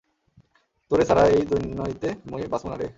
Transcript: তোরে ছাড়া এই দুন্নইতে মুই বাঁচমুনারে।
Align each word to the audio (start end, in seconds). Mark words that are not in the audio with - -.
তোরে 0.91 1.03
ছাড়া 1.05 1.23
এই 1.27 1.43
দুন্নইতে 1.45 2.09
মুই 2.29 2.41
বাঁচমুনারে। 2.47 2.87